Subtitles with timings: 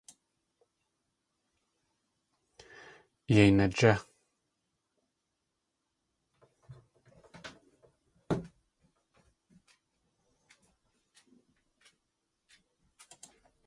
[3.33, 3.91] Yéi nají!